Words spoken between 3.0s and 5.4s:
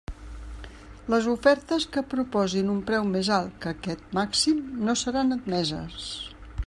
més alt que aquest màxim no seran